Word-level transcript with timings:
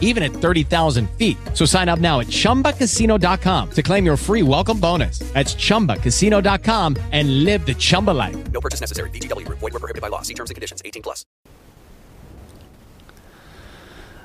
even 0.00 0.22
at 0.22 0.32
30,000 0.32 1.10
feet. 1.18 1.36
So 1.52 1.66
sign 1.66 1.90
up 1.90 1.98
now 1.98 2.20
at 2.20 2.28
chumbacasino.com 2.28 3.70
to 3.72 3.82
claim 3.82 4.06
your 4.06 4.16
free 4.16 4.42
welcome 4.42 4.80
bonus. 4.80 5.18
That's 5.34 5.54
chumbacasino.com 5.54 6.96
and 7.12 7.44
live 7.44 7.66
the 7.66 7.74
Chumba 7.74 8.12
life. 8.12 8.36
No 8.52 8.60
purchase 8.60 8.80
necessary. 8.80 9.10
VGW 9.10 9.44
Group. 9.44 9.58
Void 9.58 9.74
were 9.74 9.80
prohibited 9.80 10.00
by 10.00 10.08
law. 10.08 10.22
See 10.22 10.34
terms 10.34 10.50
and 10.50 10.54
conditions. 10.54 10.80
18 10.84 11.02
plus. 11.02 11.26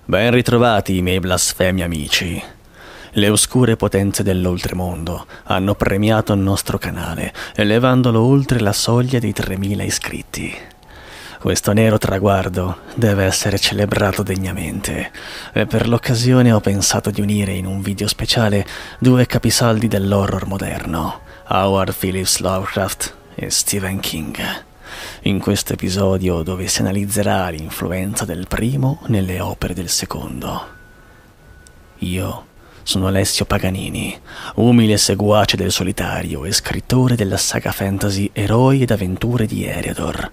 Ben 0.05 0.31
ritrovati, 0.31 0.95
i 0.95 1.01
miei 1.03 1.19
blasfemi 1.19 1.83
amici. 1.83 2.41
Le 3.11 3.29
oscure 3.29 3.75
potenze 3.75 4.23
dell'oltremondo 4.23 5.27
hanno 5.43 5.75
premiato 5.75 6.33
il 6.33 6.39
nostro 6.39 6.79
canale, 6.79 7.31
elevandolo 7.55 8.19
oltre 8.19 8.59
la 8.59 8.73
soglia 8.73 9.19
dei 9.19 9.33
3000 9.33 9.83
iscritti. 9.83 10.57
Questo 11.39 11.71
nero 11.71 11.97
traguardo 11.97 12.79
deve 12.95 13.23
essere 13.23 13.57
celebrato 13.57 14.23
degnamente 14.23 15.09
e 15.53 15.65
per 15.65 15.87
l'occasione 15.87 16.51
ho 16.51 16.59
pensato 16.59 17.11
di 17.11 17.21
unire 17.21 17.53
in 17.53 17.65
un 17.65 17.79
video 17.81 18.09
speciale 18.09 18.67
due 18.99 19.25
capisaldi 19.25 19.87
dell'horror 19.87 20.47
moderno, 20.47 21.21
Howard 21.47 21.93
Phillips 21.93 22.39
Lovecraft 22.39 23.15
e 23.35 23.49
Stephen 23.49 24.01
King. 24.01 24.37
In 25.21 25.39
questo 25.39 25.71
episodio 25.71 26.41
dove 26.41 26.67
si 26.67 26.81
analizzerà 26.81 27.47
l'influenza 27.47 28.25
del 28.25 28.45
primo 28.49 28.99
nelle 29.05 29.39
opere 29.39 29.73
del 29.73 29.87
secondo. 29.87 30.67
Io 31.99 32.45
sono 32.83 33.07
Alessio 33.07 33.45
Paganini, 33.45 34.19
umile 34.55 34.97
seguace 34.97 35.55
del 35.55 35.71
solitario 35.71 36.43
e 36.43 36.51
scrittore 36.51 37.15
della 37.15 37.37
saga 37.37 37.71
fantasy 37.71 38.29
Eroi 38.33 38.81
ed 38.81 38.91
avventure 38.91 39.45
di 39.45 39.63
Eriador, 39.63 40.29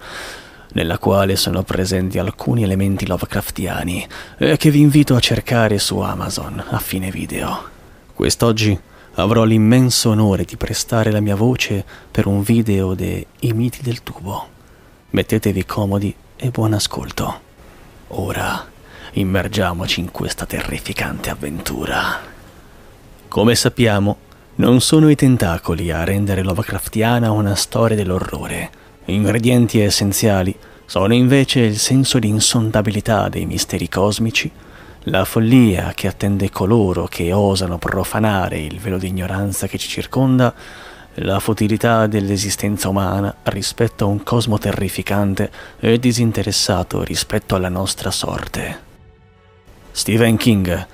nella 0.73 0.97
quale 0.97 1.35
sono 1.35 1.63
presenti 1.63 2.19
alcuni 2.19 2.63
elementi 2.63 3.05
Lovecraftiani 3.05 4.07
e 4.37 4.57
che 4.57 4.69
vi 4.69 4.81
invito 4.81 5.15
a 5.15 5.19
cercare 5.19 5.79
su 5.79 5.99
Amazon 5.99 6.63
a 6.69 6.79
fine 6.79 7.09
video. 7.09 7.69
Quest'oggi 8.13 8.79
avrò 9.15 9.43
l'immenso 9.43 10.09
onore 10.09 10.43
di 10.43 10.57
prestare 10.57 11.11
la 11.11 11.19
mia 11.19 11.35
voce 11.35 11.83
per 12.11 12.25
un 12.27 12.41
video 12.41 12.93
de 12.93 13.25
I 13.39 13.53
miti 13.53 13.81
del 13.81 14.03
tubo. 14.03 14.47
Mettetevi 15.09 15.65
comodi 15.65 16.13
e 16.35 16.49
buon 16.49 16.73
ascolto. 16.73 17.41
Ora 18.09 18.65
immergiamoci 19.13 19.99
in 19.99 20.11
questa 20.11 20.45
terrificante 20.45 21.29
avventura. 21.29 22.19
Come 23.27 23.55
sappiamo, 23.55 24.17
non 24.55 24.81
sono 24.81 25.09
i 25.09 25.15
tentacoli 25.15 25.91
a 25.91 26.03
rendere 26.03 26.43
Lovecraftiana 26.43 27.31
una 27.31 27.55
storia 27.55 27.95
dell'orrore. 27.95 28.85
Ingredienti 29.09 29.79
essenziali 29.79 30.53
sono 30.85 31.13
invece 31.13 31.61
il 31.61 31.77
senso 31.77 32.19
di 32.19 32.27
insondabilità 32.27 33.29
dei 33.29 33.45
misteri 33.45 33.87
cosmici, 33.87 34.51
la 35.03 35.23
follia 35.23 35.93
che 35.95 36.07
attende 36.07 36.49
coloro 36.49 37.05
che 37.05 37.31
osano 37.31 37.77
profanare 37.77 38.59
il 38.59 38.77
velo 38.79 38.97
di 38.97 39.07
ignoranza 39.07 39.67
che 39.67 39.77
ci 39.77 39.87
circonda, 39.87 40.53
la 41.21 41.39
futilità 41.39 42.05
dell'esistenza 42.07 42.89
umana 42.89 43.33
rispetto 43.43 44.03
a 44.03 44.07
un 44.07 44.23
cosmo 44.23 44.57
terrificante 44.57 45.51
e 45.79 45.97
disinteressato 45.99 47.01
rispetto 47.03 47.55
alla 47.55 47.69
nostra 47.69 48.11
sorte. 48.11 48.85
Stephen 49.91 50.35
King, 50.35 50.85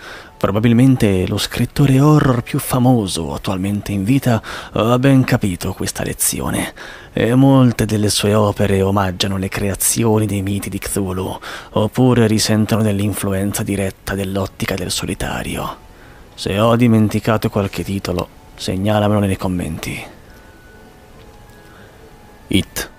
probabilmente 0.44 1.26
lo 1.26 1.38
scrittore 1.38 2.02
horror 2.02 2.44
più 2.44 2.60
famoso 2.60 3.34
attualmente 3.34 3.94
in 3.94 4.04
vita, 4.04 4.44
ha 4.74 5.00
ben 5.00 5.24
capito 5.24 5.72
questa 5.72 6.04
lezione 6.04 6.74
e 7.14 7.34
molte 7.34 7.86
delle 7.86 8.10
sue 8.10 8.34
opere 8.34 8.82
omaggiano 8.82 9.38
le 9.38 9.48
creazioni 9.48 10.26
dei 10.26 10.42
miti 10.42 10.68
di 10.68 10.80
Cthulhu 10.80 11.40
oppure 11.70 12.28
risentono 12.28 12.82
dell'influenza 12.82 13.64
diretta 13.64 14.16
dell'ottica 14.16 14.76
del 14.76 14.92
solitario. 14.92 15.78
Se 16.36 16.60
ho 16.60 16.76
dimenticato 16.76 17.50
qualche 17.50 17.86
titolo, 17.86 18.28
segnalamelo 18.56 19.22
nei 19.22 19.38
commenti. 19.38 20.06
It. 22.48 22.90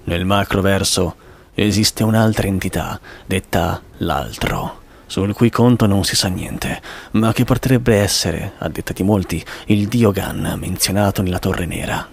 Nel 0.06 0.26
macroverso 0.26 1.16
esiste 1.54 2.04
un'altra 2.04 2.48
entità, 2.48 3.00
detta 3.26 3.82
l'altro, 3.98 4.82
sul 5.06 5.34
cui 5.34 5.50
conto 5.50 5.86
non 5.86 6.04
si 6.04 6.16
sa 6.16 6.28
niente, 6.28 6.82
ma 7.12 7.34
che 7.34 7.44
potrebbe 7.44 7.96
essere, 7.96 8.54
a 8.58 8.70
detta 8.70 8.94
di 8.94 9.04
molti, 9.04 9.44
il 9.68 9.88
dio 9.88 10.12
Gan 10.12 10.56
menzionato 10.60 11.22
nella 11.22 11.40
Torre 11.40 11.66
Nera. 11.66 12.08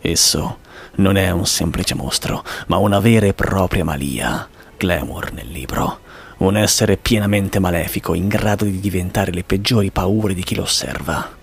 Esso 0.00 0.58
non 0.96 1.16
è 1.16 1.30
un 1.30 1.46
semplice 1.46 1.94
mostro, 1.94 2.44
ma 2.66 2.76
una 2.76 3.00
vera 3.00 3.26
e 3.26 3.34
propria 3.34 3.84
malia, 3.84 4.48
glamour 4.78 5.32
nel 5.32 5.48
libro, 5.48 6.00
un 6.38 6.56
essere 6.56 6.96
pienamente 6.96 7.58
malefico 7.58 8.14
in 8.14 8.28
grado 8.28 8.64
di 8.64 8.80
diventare 8.80 9.32
le 9.32 9.44
peggiori 9.44 9.90
paure 9.90 10.32
di 10.32 10.42
chi 10.42 10.54
lo 10.54 10.62
osserva. 10.62 11.36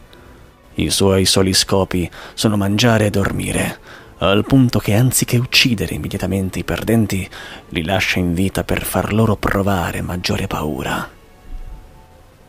I 0.75 0.90
suoi 0.90 1.25
soli 1.25 1.53
scopi 1.53 2.09
sono 2.34 2.57
mangiare 2.57 3.06
e 3.06 3.09
dormire, 3.12 3.79
al 4.19 4.46
punto 4.46 4.79
che 4.79 4.96
anziché 4.96 5.38
uccidere 5.38 5.94
immediatamente 5.94 6.59
i 6.59 6.63
perdenti, 6.63 7.29
li 7.69 7.84
lascia 7.84 8.20
in 8.20 8.34
vita 8.34 8.64
per 8.64 8.84
far 8.84 9.14
loro 9.14 9.35
provare 9.35 10.02
maggiore 10.02 10.47
paura. 10.47 11.09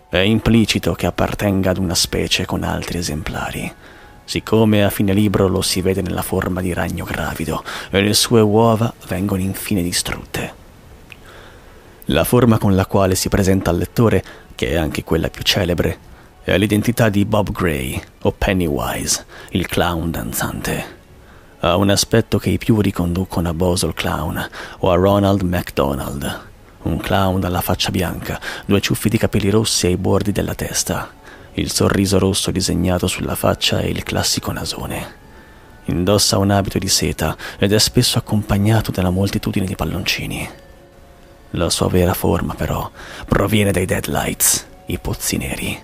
È 0.08 0.18
implicito 0.18 0.94
che 0.94 1.06
appartenga 1.06 1.70
ad 1.70 1.78
una 1.78 1.96
specie 1.96 2.46
con 2.46 2.62
altri 2.62 2.98
esemplari, 2.98 3.70
siccome 4.24 4.84
a 4.84 4.90
fine 4.90 5.12
libro 5.12 5.48
lo 5.48 5.62
si 5.62 5.80
vede 5.80 6.02
nella 6.02 6.22
forma 6.22 6.60
di 6.60 6.72
ragno 6.72 7.04
gravido 7.04 7.64
e 7.90 8.00
le 8.00 8.14
sue 8.14 8.40
uova 8.40 8.92
vengono 9.08 9.40
infine 9.42 9.82
distrutte. 9.82 10.64
La 12.10 12.22
forma 12.22 12.56
con 12.58 12.76
la 12.76 12.86
quale 12.86 13.16
si 13.16 13.28
presenta 13.28 13.70
al 13.70 13.78
lettore, 13.78 14.22
che 14.54 14.70
è 14.70 14.76
anche 14.76 15.02
quella 15.02 15.28
più 15.28 15.42
celebre, 15.42 15.98
è 16.44 16.56
l'identità 16.56 17.08
di 17.08 17.24
Bob 17.24 17.50
Gray 17.50 18.00
o 18.22 18.30
Pennywise, 18.30 19.26
il 19.50 19.66
clown 19.66 20.12
danzante. 20.12 20.94
Ha 21.58 21.76
un 21.76 21.90
aspetto 21.90 22.38
che 22.38 22.50
i 22.50 22.58
più 22.58 22.80
riconducono 22.80 23.48
a 23.48 23.54
Boswell 23.54 23.92
Clown 23.92 24.48
o 24.78 24.90
a 24.92 24.94
Ronald 24.94 25.42
McDonald, 25.42 26.40
un 26.82 26.96
clown 26.98 27.40
dalla 27.40 27.60
faccia 27.60 27.90
bianca, 27.90 28.40
due 28.66 28.80
ciuffi 28.80 29.08
di 29.08 29.18
capelli 29.18 29.50
rossi 29.50 29.86
ai 29.86 29.96
bordi 29.96 30.30
della 30.30 30.54
testa, 30.54 31.12
il 31.54 31.72
sorriso 31.72 32.20
rosso 32.20 32.52
disegnato 32.52 33.08
sulla 33.08 33.34
faccia 33.34 33.80
e 33.80 33.88
il 33.88 34.04
classico 34.04 34.52
nasone. 34.52 35.24
Indossa 35.86 36.38
un 36.38 36.52
abito 36.52 36.78
di 36.78 36.88
seta 36.88 37.36
ed 37.58 37.72
è 37.72 37.78
spesso 37.80 38.16
accompagnato 38.16 38.92
da 38.92 39.00
una 39.00 39.10
moltitudine 39.10 39.66
di 39.66 39.74
palloncini. 39.74 40.64
La 41.56 41.70
sua 41.70 41.88
vera 41.88 42.12
forma, 42.12 42.52
però, 42.52 42.90
proviene 43.26 43.70
dai 43.70 43.86
Deadlights, 43.86 44.66
i 44.86 44.98
pozzi 44.98 45.38
neri, 45.38 45.82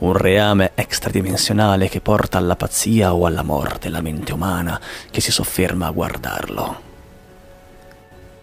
un 0.00 0.12
reame 0.12 0.72
extradimensionale 0.74 1.88
che 1.88 2.02
porta 2.02 2.36
alla 2.36 2.54
pazzia 2.54 3.14
o 3.14 3.24
alla 3.24 3.42
morte 3.42 3.88
la 3.88 4.02
mente 4.02 4.34
umana 4.34 4.78
che 5.10 5.22
si 5.22 5.32
sofferma 5.32 5.86
a 5.86 5.90
guardarlo. 5.90 6.80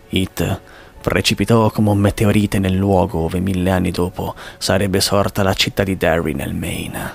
It 0.10 0.62
precipitò 1.00 1.70
come 1.70 1.92
un 1.92 2.00
meteorite 2.00 2.58
nel 2.58 2.74
luogo 2.74 3.20
dove 3.22 3.40
mille 3.40 3.70
anni 3.70 3.92
dopo 3.92 4.34
sarebbe 4.58 5.00
sorta 5.00 5.44
la 5.44 5.54
città 5.54 5.84
di 5.84 5.96
Derry 5.96 6.34
nel 6.34 6.56
Maine. 6.56 7.12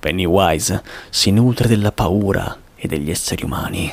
Pennywise 0.00 0.82
si 1.10 1.30
nutre 1.30 1.68
della 1.68 1.92
paura 1.92 2.58
e 2.74 2.88
degli 2.88 3.10
esseri 3.10 3.44
umani. 3.44 3.92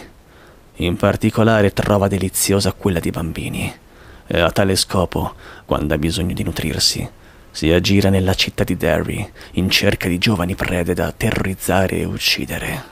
In 0.78 0.96
particolare 0.96 1.72
trova 1.72 2.08
deliziosa 2.08 2.74
quella 2.74 3.00
dei 3.00 3.12
bambini. 3.12 3.90
E 4.34 4.40
a 4.40 4.50
tale 4.50 4.78
scopo, 4.78 5.34
quando 5.66 5.94
ha 5.94 5.98
bisogno 5.98 6.34
di 6.34 6.44
nutrirsi, 6.44 7.06
si 7.52 7.70
aggira 7.70 8.10
nella 8.10 8.34
città 8.34 8.64
di 8.64 8.78
Derry 8.78 9.30
in 9.56 9.70
cerca 9.70 10.08
di 10.08 10.18
giovani 10.18 10.56
prede 10.56 10.94
da 10.94 11.12
terrorizzare 11.12 11.98
e 11.98 12.06
uccidere. 12.06 12.84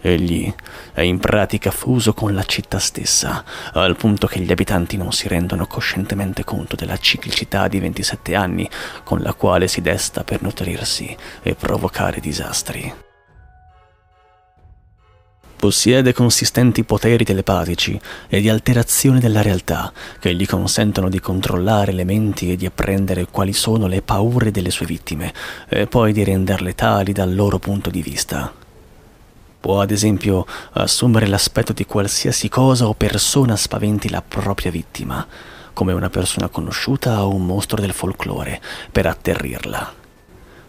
Egli 0.00 0.54
è 0.92 1.00
in 1.00 1.18
pratica 1.18 1.72
fuso 1.72 2.14
con 2.14 2.32
la 2.32 2.44
città 2.44 2.78
stessa, 2.78 3.42
al 3.72 3.96
punto 3.96 4.28
che 4.28 4.38
gli 4.38 4.52
abitanti 4.52 4.96
non 4.96 5.10
si 5.10 5.26
rendono 5.26 5.66
coscientemente 5.66 6.44
conto 6.44 6.76
della 6.76 6.96
ciclicità 6.96 7.66
di 7.66 7.80
27 7.80 8.36
anni 8.36 8.70
con 9.02 9.22
la 9.22 9.34
quale 9.34 9.66
si 9.66 9.80
desta 9.80 10.22
per 10.22 10.42
nutrirsi 10.42 11.16
e 11.42 11.56
provocare 11.56 12.20
disastri. 12.20 13.05
Possiede 15.56 16.12
consistenti 16.12 16.84
poteri 16.84 17.24
telepatici 17.24 17.98
e 18.28 18.40
di 18.42 18.50
alterazione 18.50 19.20
della 19.20 19.40
realtà 19.40 19.90
che 20.20 20.34
gli 20.34 20.46
consentono 20.46 21.08
di 21.08 21.18
controllare 21.18 21.92
le 21.92 22.04
menti 22.04 22.52
e 22.52 22.56
di 22.56 22.66
apprendere 22.66 23.26
quali 23.30 23.54
sono 23.54 23.86
le 23.86 24.02
paure 24.02 24.50
delle 24.50 24.70
sue 24.70 24.84
vittime 24.84 25.32
e 25.68 25.86
poi 25.86 26.12
di 26.12 26.22
renderle 26.24 26.74
tali 26.74 27.12
dal 27.12 27.34
loro 27.34 27.58
punto 27.58 27.88
di 27.88 28.02
vista. 28.02 28.52
Può 29.58 29.80
ad 29.80 29.90
esempio 29.90 30.46
assumere 30.72 31.26
l'aspetto 31.26 31.72
di 31.72 31.86
qualsiasi 31.86 32.50
cosa 32.50 32.86
o 32.86 32.92
persona 32.92 33.56
spaventi 33.56 34.10
la 34.10 34.22
propria 34.22 34.70
vittima, 34.70 35.26
come 35.72 35.94
una 35.94 36.10
persona 36.10 36.48
conosciuta 36.48 37.24
o 37.24 37.34
un 37.34 37.46
mostro 37.46 37.80
del 37.80 37.92
folklore, 37.92 38.60
per 38.92 39.06
atterrirla. 39.06 40.04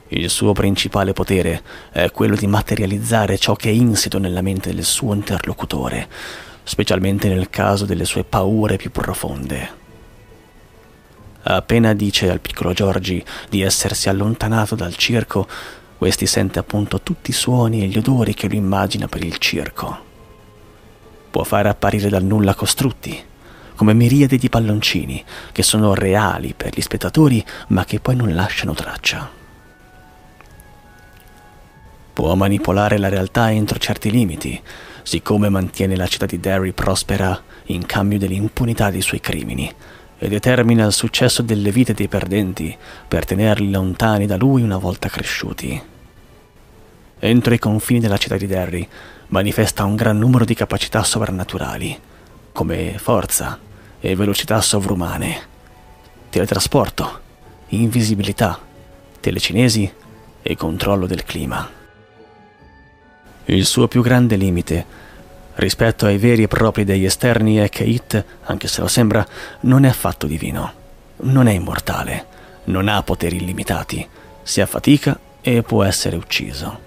Il 0.10 0.30
suo 0.30 0.54
principale 0.54 1.12
potere 1.12 1.62
è 1.92 2.12
quello 2.12 2.36
di 2.38 2.48
materializzare 2.48 3.38
ciò 3.38 3.56
che 3.56 3.68
è 3.68 3.74
insito 3.74 4.20
nella 4.20 4.42
mente 4.42 4.74
del 4.74 4.86
suo 4.86 5.14
interlocutore, 5.14 6.08
specialmente 6.64 7.28
nel 7.28 7.50
caso 7.50 7.84
delle 7.84 8.06
sue 8.06 8.24
paure 8.24 8.78
più 8.78 8.90
profonde. 8.90 9.86
Appena 11.44 11.94
dice 11.94 12.30
al 12.30 12.40
piccolo 12.40 12.72
Giorgi 12.72 13.24
di 13.50 13.62
essersi 13.62 14.08
allontanato 14.08 14.76
dal 14.76 14.96
circo, 14.96 15.46
questi 15.98 16.26
sente 16.26 16.60
appunto 16.60 17.02
tutti 17.02 17.32
i 17.32 17.34
suoni 17.34 17.84
e 17.84 17.88
gli 17.88 17.98
odori 17.98 18.34
che 18.34 18.48
lo 18.48 18.56
immagina 18.56 19.08
per 19.08 19.26
il 19.26 19.38
circo. 19.38 20.06
Può 21.30 21.44
fare 21.44 21.68
apparire 21.68 22.08
dal 22.08 22.24
nulla 22.24 22.54
costrutti, 22.54 23.22
come 23.76 23.94
miriadi 23.94 24.38
di 24.38 24.48
palloncini, 24.48 25.24
che 25.52 25.64
sono 25.64 25.94
reali 25.94 26.54
per 26.56 26.74
gli 26.74 26.82
spettatori 26.82 27.44
ma 27.70 27.84
che 27.84 28.00
poi 28.00 28.16
non 28.16 28.34
lasciano 28.34 28.74
traccia. 28.74 29.37
Può 32.18 32.34
manipolare 32.34 32.98
la 32.98 33.10
realtà 33.10 33.52
entro 33.52 33.78
certi 33.78 34.10
limiti, 34.10 34.60
siccome 35.04 35.50
mantiene 35.50 35.96
la 35.96 36.08
città 36.08 36.26
di 36.26 36.40
Derry 36.40 36.72
prospera 36.72 37.40
in 37.66 37.86
cambio 37.86 38.18
dell'impunità 38.18 38.90
dei 38.90 39.04
suoi 39.04 39.20
crimini 39.20 39.72
e 40.18 40.28
determina 40.28 40.84
il 40.84 40.94
successo 40.94 41.44
delle 41.44 41.70
vite 41.70 41.94
dei 41.94 42.08
perdenti 42.08 42.76
per 43.08 43.24
tenerli 43.24 43.70
lontani 43.70 44.26
da 44.26 44.36
lui 44.36 44.64
una 44.64 44.80
volta 44.80 45.10
cresciuti. 45.10 45.80
Entro 47.20 47.54
i 47.54 47.60
confini 47.60 48.00
della 48.00 48.18
città 48.18 48.36
di 48.36 48.48
Derry 48.48 48.88
manifesta 49.28 49.84
un 49.84 49.96
gran 49.96 50.18
numero 50.18 50.44
di 50.44 50.56
capacità 50.56 51.04
sovrannaturali, 51.04 52.00
come 52.52 52.98
forza 52.98 53.60
e 54.00 54.16
velocità 54.16 54.60
sovrumane, 54.60 55.40
teletrasporto, 56.30 57.20
invisibilità, 57.68 58.60
telecinesi 59.20 59.94
e 60.42 60.56
controllo 60.56 61.06
del 61.06 61.24
clima. 61.24 61.78
Il 63.50 63.66
suo 63.66 63.88
più 63.88 64.02
grande 64.02 64.36
limite 64.36 64.86
rispetto 65.56 66.06
ai 66.06 66.18
veri 66.18 66.44
e 66.44 66.48
propri 66.50 66.84
dei 66.84 67.06
esterni 67.06 67.56
è 67.56 67.70
che 67.70 67.86
It, 67.86 68.26
anche 68.44 68.68
se 68.68 68.82
lo 68.82 68.88
sembra, 68.88 69.26
non 69.62 69.86
è 69.86 69.88
affatto 69.88 70.28
divino, 70.28 70.72
non 71.22 71.48
è 71.48 71.54
immortale, 71.54 72.26
non 72.66 72.90
ha 72.90 73.02
poteri 73.04 73.38
illimitati, 73.38 74.06
si 74.44 74.60
affatica 74.60 75.18
e 75.40 75.64
può 75.64 75.84
essere 75.84 76.18
ucciso. 76.18 76.80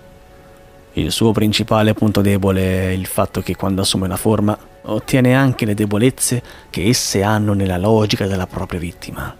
Il 0.93 1.13
suo 1.13 1.33
principale 1.33 1.95
punto 1.95 2.21
debole 2.21 2.89
è 2.89 2.91
il 2.91 3.07
fatto 3.07 3.41
che 3.41 3.57
quando 3.57 3.81
assume 3.81 4.05
una 4.05 4.17
forma 4.17 4.59
ottiene 4.83 5.35
anche 5.35 5.65
le 5.65 5.75
debolezze 5.75 6.43
che 6.69 6.87
esse 6.87 7.23
hanno 7.23 7.55
nella 7.55 7.79
logica 7.79 8.27
della 8.27 8.47
propria 8.47 8.81
vittima. 8.81 9.35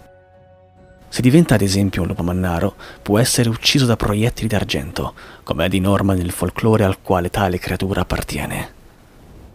Se 1.13 1.21
diventa 1.21 1.55
ad 1.55 1.61
esempio 1.61 2.03
un 2.03 2.07
lupo 2.07 2.23
mannaro, 2.23 2.73
può 3.01 3.19
essere 3.19 3.49
ucciso 3.49 3.85
da 3.85 3.97
proiettili 3.97 4.47
d'argento, 4.47 5.13
come 5.43 5.65
è 5.65 5.67
di 5.67 5.81
norma 5.81 6.13
nel 6.13 6.31
folklore 6.31 6.85
al 6.85 7.01
quale 7.01 7.29
tale 7.29 7.59
creatura 7.59 7.99
appartiene. 7.99 8.71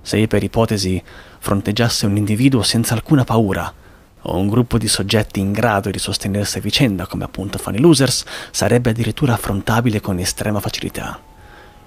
Se 0.02 0.26
per 0.26 0.42
ipotesi 0.42 1.02
fronteggiasse 1.38 2.04
un 2.04 2.18
individuo 2.18 2.62
senza 2.62 2.92
alcuna 2.92 3.24
paura, 3.24 3.72
o 4.20 4.36
un 4.36 4.48
gruppo 4.48 4.76
di 4.76 4.86
soggetti 4.86 5.40
in 5.40 5.52
grado 5.52 5.88
di 5.88 5.98
sostenersi 5.98 6.58
a 6.58 6.60
vicenda, 6.60 7.06
come 7.06 7.24
appunto 7.24 7.56
fanno 7.56 7.78
i 7.78 7.80
losers, 7.80 8.26
sarebbe 8.50 8.90
addirittura 8.90 9.32
affrontabile 9.32 10.02
con 10.02 10.18
estrema 10.18 10.60
facilità. 10.60 11.18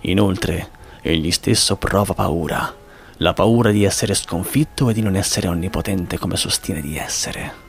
Inoltre, 0.01 0.69
egli 1.03 1.29
stesso 1.29 1.75
prova 1.75 2.15
paura, 2.15 2.75
la 3.17 3.33
paura 3.33 3.69
di 3.69 3.83
essere 3.83 4.15
sconfitto 4.15 4.89
e 4.89 4.93
di 4.93 5.03
non 5.03 5.15
essere 5.15 5.47
onnipotente 5.47 6.17
come 6.17 6.37
sostiene 6.37 6.81
di 6.81 6.97
essere. 6.97 7.68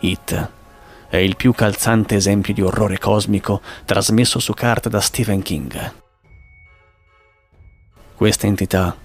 It 0.00 0.50
è 1.08 1.16
il 1.16 1.36
più 1.36 1.52
calzante 1.52 2.14
esempio 2.14 2.52
di 2.52 2.60
orrore 2.60 2.98
cosmico 2.98 3.62
trasmesso 3.84 4.38
su 4.38 4.52
carta 4.52 4.88
da 4.88 5.00
Stephen 5.00 5.42
King. 5.42 5.92
Questa 8.14 8.46
entità 8.46 8.96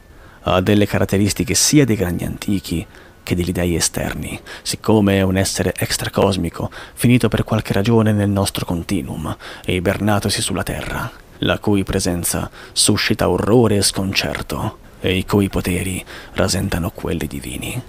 ha 0.42 0.62
delle 0.62 0.86
caratteristiche 0.86 1.54
sia 1.54 1.86
dei 1.86 1.96
grandi 1.96 2.26
antichi 2.26 2.86
che 3.24 3.36
degli 3.36 3.54
dei 3.54 3.76
esterni, 3.76 4.38
siccome 4.62 5.18
è 5.18 5.22
un 5.22 5.38
essere 5.38 5.74
extracosmico 5.78 6.70
finito 6.94 7.30
per 7.30 7.46
qualche 7.46 7.72
ragione 7.72 8.12
nel 8.12 8.30
nostro 8.30 8.66
continuum 8.66 9.36
e 9.64 9.76
ibernatosi 9.76 10.42
sulla 10.42 10.64
Terra, 10.64 11.10
la 11.40 11.58
cui 11.60 11.84
presenza 11.84 12.52
suscita 12.74 13.30
orrore 13.30 13.78
e 13.78 13.82
sconcerto 13.82 14.80
e 15.00 15.16
i 15.16 15.26
cui 15.26 15.48
poteri 15.48 16.04
rasentano 16.34 16.92
quelli 16.92 17.28
divini. 17.28 17.82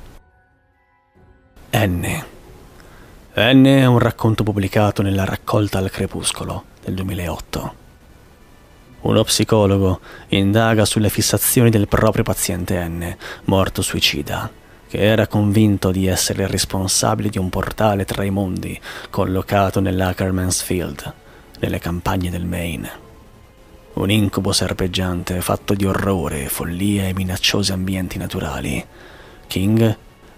N 1.73 2.33
N 3.37 3.65
è 3.65 3.85
un 3.85 3.99
racconto 3.99 4.45
pubblicato 4.45 5.03
nella 5.03 5.25
raccolta 5.25 5.79
al 5.79 5.91
crepuscolo 5.91 6.67
del 6.85 6.95
2008. 6.95 7.75
Uno 9.01 9.25
psicologo 9.25 9.99
indaga 10.29 10.85
sulle 10.85 11.09
fissazioni 11.09 11.69
del 11.69 11.89
proprio 11.89 12.23
paziente 12.23 12.79
N, 12.87 13.17
morto 13.47 13.83
suicida, 13.83 14.49
che 14.87 14.99
era 14.99 15.27
convinto 15.27 15.91
di 15.91 16.07
essere 16.07 16.45
il 16.45 16.49
responsabile 16.49 17.29
di 17.29 17.39
un 17.39 17.49
portale 17.49 18.05
tra 18.05 18.23
i 18.23 18.31
mondi 18.31 18.81
collocato 19.11 19.81
nell'Ackermans 19.81 20.63
Field, 20.63 21.13
nelle 21.59 21.81
campagne 21.81 22.31
del 22.31 22.45
Maine. 22.45 22.91
Un 23.95 24.13
incubo 24.13 24.53
serpeggiante 24.53 25.41
fatto 25.41 25.75
di 25.75 25.85
orrore, 25.85 26.49
follia 26.49 27.09
e 27.09 27.15
minacciosi 27.15 27.73
ambienti 27.73 28.17
naturali. 28.17 28.87
King 29.49 29.97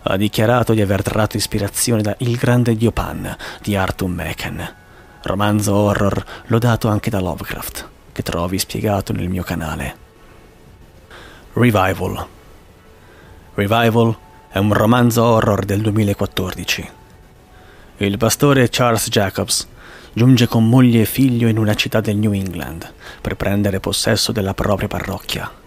ha 0.08 0.16
dichiarato 0.16 0.72
di 0.72 0.80
aver 0.80 1.02
tratto 1.02 1.36
ispirazione 1.36 2.00
da 2.00 2.14
Il 2.18 2.36
grande 2.36 2.76
Dio 2.76 2.92
Pan 2.92 3.36
di 3.60 3.74
Arthur 3.74 4.08
Machen, 4.08 4.74
romanzo 5.22 5.74
horror 5.74 6.24
lodato 6.46 6.88
anche 6.88 7.10
da 7.10 7.20
Lovecraft, 7.20 7.88
che 8.12 8.22
trovi 8.22 8.58
spiegato 8.58 9.12
nel 9.12 9.28
mio 9.28 9.42
canale. 9.42 10.04
Revival 11.54 12.26
Revival 13.54 14.16
è 14.48 14.58
un 14.58 14.72
romanzo 14.72 15.24
horror 15.24 15.64
del 15.64 15.80
2014. 15.80 16.90
Il 17.98 18.18
pastore 18.18 18.68
Charles 18.70 19.08
Jacobs 19.08 19.66
giunge 20.12 20.46
con 20.46 20.68
moglie 20.68 21.02
e 21.02 21.06
figlio 21.06 21.48
in 21.48 21.58
una 21.58 21.74
città 21.74 22.00
del 22.00 22.16
New 22.16 22.32
England 22.32 22.92
per 23.20 23.34
prendere 23.34 23.80
possesso 23.80 24.32
della 24.32 24.54
propria 24.54 24.88
parrocchia 24.88 25.64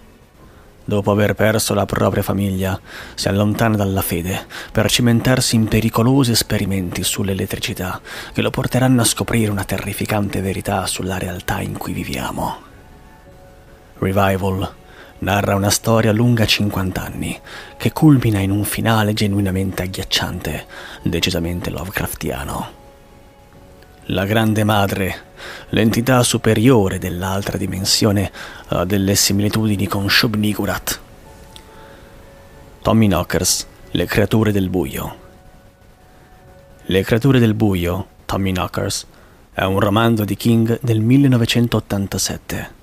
Dopo 0.89 1.12
aver 1.12 1.36
perso 1.36 1.75
la 1.75 1.86
propria 1.86 2.24
famiglia, 2.24 2.79
si 3.13 3.27
allontana 3.27 3.75
dalla 3.75 4.01
fede 4.01 4.48
per 4.72 4.89
cimentarsi 4.89 5.55
in 5.55 5.67
pericolosi 5.67 6.31
esperimenti 6.31 7.03
sull'elettricità 7.03 8.01
che 8.34 8.41
lo 8.41 8.50
porteranno 8.50 9.01
a 9.01 9.05
scoprire 9.05 9.51
una 9.51 9.65
terrificante 9.65 10.41
verità 10.41 10.88
sulla 10.88 11.19
realtà 11.19 11.62
in 11.62 11.77
cui 11.77 11.93
viviamo. 11.93 12.58
Revival 14.00 14.74
narra 15.19 15.53
una 15.53 15.69
storia 15.69 16.12
lunga 16.12 16.48
50 16.48 17.03
anni, 17.03 17.39
che 17.77 17.91
culmina 17.93 18.39
in 18.39 18.50
un 18.50 18.63
finale 18.63 19.13
genuinamente 19.13 19.84
agghiacciante, 19.84 20.65
decisamente 21.03 21.69
Lovecraftiano. 21.69 22.78
La 24.11 24.25
Grande 24.25 24.63
Madre, 24.63 25.15
l'entità 25.69 26.23
superiore 26.23 26.97
dell'altra 26.97 27.57
dimensione, 27.57 28.31
ha 28.69 28.83
delle 28.83 29.13
similitudini 29.13 29.87
con 29.87 30.07
Shub-Niggurath. 30.09 30.99
Tommy 32.81 33.07
Knockers, 33.07 33.67
Le 33.91 34.05
creature 34.05 34.51
del 34.51 34.69
buio. 34.69 35.15
Le 36.85 37.03
creature 37.03 37.39
del 37.39 37.53
buio, 37.53 38.07
Tommy 38.25 38.51
Knockers, 38.51 39.05
è 39.53 39.63
un 39.63 39.79
romanzo 39.79 40.25
di 40.25 40.35
King 40.35 40.79
del 40.81 41.01
1987 41.01 42.77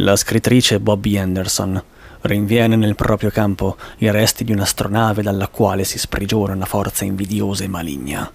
la 0.00 0.14
scrittrice 0.14 0.78
Bobby 0.78 1.16
Anderson 1.16 1.82
rinviene 2.22 2.76
nel 2.76 2.94
proprio 2.94 3.30
campo 3.30 3.78
i 3.98 4.10
resti 4.10 4.44
di 4.44 4.52
un'astronave 4.52 5.22
dalla 5.22 5.48
quale 5.48 5.84
si 5.84 5.98
sprigiona 5.98 6.52
una 6.52 6.66
forza 6.66 7.06
invidiosa 7.06 7.64
e 7.64 7.68
maligna, 7.68 8.30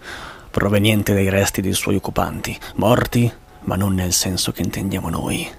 proveniente 0.51 1.13
dai 1.13 1.29
resti 1.29 1.62
dei 1.62 1.74
suoi 1.74 1.96
occupanti, 1.96 2.55
morti, 2.75 3.31
ma 3.62 3.75
non 3.75 3.96
nel 3.96 4.12
senso 4.12 4.51
che 4.51 4.62
intendiamo 4.62 5.10
noi. 5.10 5.50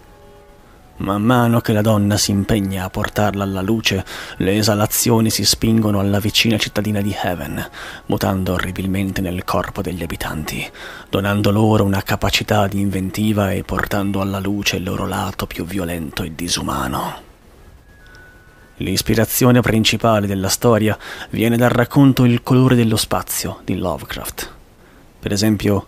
Man 0.99 1.23
mano 1.23 1.61
che 1.61 1.73
la 1.73 1.81
donna 1.81 2.17
si 2.17 2.31
impegna 2.31 2.85
a 2.85 2.91
portarla 2.91 3.43
alla 3.43 3.63
luce, 3.63 4.05
le 4.37 4.57
esalazioni 4.57 5.31
si 5.31 5.45
spingono 5.45 5.99
alla 5.99 6.21
vicina 6.21 6.59
cittadina 6.59 7.01
di 7.01 7.17
Heaven, 7.21 7.69
mutando 8.07 8.53
orribilmente 8.53 9.21
nel 9.21 9.43
corpo 9.43 9.83
degli 9.83 10.03
abitanti, 10.03 10.65
donando 11.09 11.51
loro 11.51 11.83
una 11.83 12.03
capacità 12.03 12.69
di 12.69 12.79
inventiva 12.79 13.51
e 13.51 13.65
portando 13.65 14.21
alla 14.21 14.39
luce 14.39 14.77
il 14.77 14.85
loro 14.85 15.07
lato 15.07 15.47
più 15.47 15.65
violento 15.65 16.23
e 16.23 16.35
disumano. 16.37 17.31
L'ispirazione 18.77 19.61
principale 19.61 20.27
della 20.27 20.49
storia 20.49 20.97
viene 21.31 21.57
dal 21.57 21.71
racconto 21.71 22.25
Il 22.25 22.43
colore 22.43 22.77
dello 22.77 22.97
spazio 22.97 23.61
di 23.65 23.77
Lovecraft. 23.77 24.61
Per 25.23 25.31
esempio, 25.31 25.87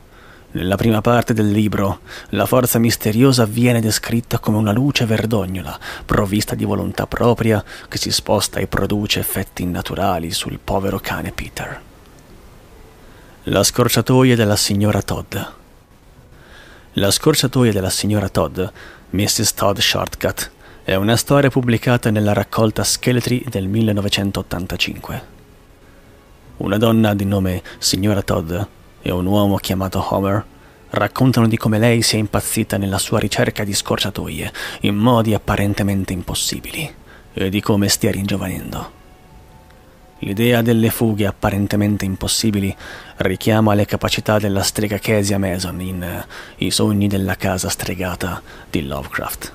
nella 0.53 0.77
prima 0.77 1.01
parte 1.01 1.35
del 1.35 1.51
libro, 1.51 2.03
la 2.29 2.47
forza 2.47 2.79
misteriosa 2.79 3.45
viene 3.47 3.81
descritta 3.81 4.39
come 4.39 4.59
una 4.59 4.71
luce 4.71 5.07
verdognola, 5.07 5.77
provvista 6.07 6.55
di 6.55 6.65
volontà 6.65 7.09
propria, 7.09 7.65
che 7.89 7.99
si 7.99 8.13
sposta 8.13 8.61
e 8.61 8.69
produce 8.69 9.19
effetti 9.19 9.65
innaturali 9.65 10.31
sul 10.31 10.61
povero 10.63 11.01
cane 11.01 11.33
Peter. 11.33 11.81
La 13.43 13.65
scorciatoia 13.65 14.37
della 14.37 14.55
signora 14.55 15.03
Todd. 15.03 15.37
La 16.93 17.11
scorciatoia 17.11 17.73
della 17.73 17.91
signora 17.91 18.29
Todd, 18.29 18.61
Mrs. 19.11 19.55
Todd 19.55 19.79
Shortcut, 19.81 20.53
è 20.85 20.95
una 20.95 21.17
storia 21.17 21.51
pubblicata 21.51 22.11
nella 22.11 22.33
raccolta 22.33 22.85
Scheletri 22.85 23.45
del 23.49 23.67
1985. 23.67 25.23
Una 26.59 26.79
donna 26.79 27.15
di 27.15 27.25
nome 27.25 27.61
signora 27.79 28.23
Todd 28.23 28.55
e 29.07 29.13
un 29.13 29.27
uomo 29.27 29.57
chiamato 29.57 30.03
Homer 30.15 30.43
raccontano 30.89 31.47
di 31.47 31.59
come 31.59 31.79
lei 31.79 32.01
sia 32.01 32.19
impazzita 32.19 32.79
nella 32.79 32.97
sua 32.97 33.19
ricerca 33.19 33.63
di 33.63 33.75
scorciatoie 33.75 34.51
in 34.81 34.97
modi 34.97 35.35
apparentemente 35.35 36.15
impossibili 36.15 36.91
e 37.35 37.51
di 37.51 37.61
come 37.61 37.89
stia 37.89 38.11
ringiovanendo. 38.11 39.03
L'idea 40.21 40.63
delle 40.63 40.89
fughe 40.89 41.27
apparentemente 41.27 42.07
impossibili 42.07 42.75
richiama 43.17 43.75
le 43.75 43.85
capacità 43.85 44.39
della 44.39 44.63
strega 44.63 44.97
Kesia 44.97 45.39
Mason 45.39 45.79
in 45.83 46.25
I 46.57 46.71
sogni 46.71 47.07
della 47.07 47.35
casa 47.35 47.69
stregata 47.69 48.41
di 48.71 48.87
Lovecraft. 48.87 49.53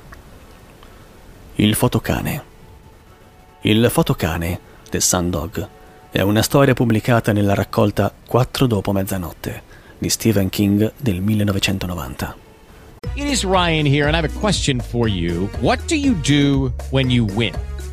Il 1.56 1.74
fotocane. 1.74 2.44
Il 3.62 3.90
fotocane, 3.90 4.60
The 4.92 5.00
Sundog, 5.00 5.68
è 6.12 6.22
una 6.22 6.42
storia 6.42 6.74
pubblicata 6.74 7.32
nella 7.34 7.54
raccolta 7.54 8.12
4 8.26 8.66
dopo 8.66 8.92
mezzanotte 8.92 9.62
di 10.00 10.10
Stephen 10.10 10.50
King 10.50 10.92
del 10.98 11.22
1990. 11.22 12.36
It 13.14 13.26
is 13.26 13.44
Ryan 13.44 13.86
here, 13.86 14.08
and 14.08 14.16
I 14.16 14.20
have 14.20 14.26
a 14.26 14.40
question 14.40 14.80
for 14.80 15.08
you. 15.08 15.50
What 15.60 15.86
do 15.88 15.96
you 15.96 16.16
do 16.16 16.74
when 16.90 17.12
you 17.12 17.28
win? 17.36 17.54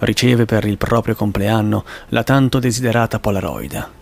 riceve 0.00 0.44
per 0.44 0.64
il 0.64 0.78
proprio 0.78 1.14
compleanno 1.14 1.84
la 2.08 2.22
tanto 2.22 2.58
desiderata 2.58 3.18
Polaroid 3.18 3.96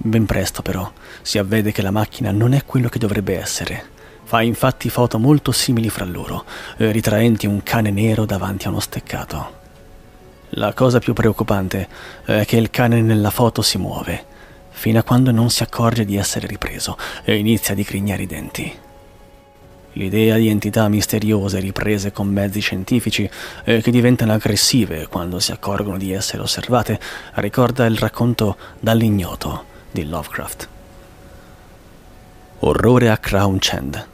Ben 0.00 0.26
presto 0.26 0.62
però 0.62 0.90
si 1.22 1.38
avvede 1.38 1.72
che 1.72 1.82
la 1.82 1.90
macchina 1.90 2.30
non 2.30 2.52
è 2.52 2.64
quello 2.64 2.88
che 2.88 3.00
dovrebbe 3.00 3.36
essere. 3.36 3.96
Fa 4.22 4.42
infatti 4.42 4.90
foto 4.90 5.18
molto 5.18 5.50
simili 5.50 5.88
fra 5.88 6.04
loro, 6.04 6.44
eh, 6.76 6.92
ritraenti 6.92 7.46
un 7.46 7.62
cane 7.64 7.90
nero 7.90 8.24
davanti 8.24 8.66
a 8.66 8.70
uno 8.70 8.78
steccato. 8.78 9.56
La 10.50 10.72
cosa 10.72 11.00
più 11.00 11.14
preoccupante 11.14 11.88
è 12.24 12.44
che 12.46 12.56
il 12.56 12.70
cane 12.70 13.00
nella 13.00 13.30
foto 13.30 13.60
si 13.60 13.76
muove, 13.76 14.24
fino 14.70 15.00
a 15.00 15.02
quando 15.02 15.32
non 15.32 15.50
si 15.50 15.64
accorge 15.64 16.04
di 16.04 16.16
essere 16.16 16.46
ripreso 16.46 16.96
e 17.24 17.36
inizia 17.36 17.72
a 17.72 17.76
dicrignare 17.76 18.22
i 18.22 18.26
denti. 18.26 18.78
L'idea 19.92 20.36
di 20.36 20.48
entità 20.48 20.88
misteriose 20.88 21.58
riprese 21.60 22.12
con 22.12 22.28
mezzi 22.28 22.60
scientifici 22.60 23.28
e 23.64 23.80
che 23.80 23.90
diventano 23.90 24.32
aggressive 24.32 25.06
quando 25.08 25.40
si 25.40 25.50
accorgono 25.50 25.96
di 25.96 26.12
essere 26.12 26.42
osservate 26.42 27.00
ricorda 27.34 27.86
il 27.86 27.96
racconto 27.96 28.56
dall'ignoto 28.78 29.64
di 29.90 30.06
Lovecraft. 30.06 30.68
Orrore 32.60 33.08
a 33.08 33.18
Crown 33.18 33.56
Chand. 33.60 34.06